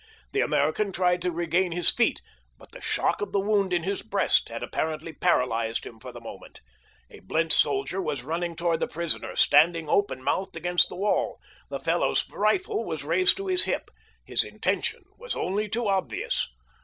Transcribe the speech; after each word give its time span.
The 0.31 0.41
American 0.41 0.91
tried 0.91 1.21
to 1.21 1.31
regain 1.31 1.73
his 1.73 1.91
feet, 1.91 2.23
but 2.57 2.71
the 2.71 2.81
shock 2.81 3.21
of 3.21 3.33
the 3.33 3.39
wound 3.39 3.71
in 3.71 3.83
his 3.83 4.01
breast 4.01 4.49
had 4.49 4.63
apparently 4.63 5.13
paralyzed 5.13 5.85
him 5.85 5.99
for 5.99 6.11
the 6.11 6.19
moment. 6.19 6.61
A 7.11 7.19
Blentz 7.19 7.55
soldier 7.55 8.01
was 8.01 8.23
running 8.23 8.55
toward 8.55 8.79
the 8.79 8.87
prisoner 8.87 9.35
standing 9.35 9.87
open 9.87 10.23
mouthed 10.23 10.57
against 10.57 10.89
the 10.89 10.95
wall. 10.95 11.39
The 11.69 11.79
fellow's 11.79 12.27
rifle 12.31 12.83
was 12.83 13.03
raised 13.03 13.37
to 13.37 13.45
his 13.45 13.65
hip—his 13.65 14.43
intention 14.43 15.03
was 15.19 15.35
only 15.35 15.69
too 15.69 15.87
obvious. 15.87 16.47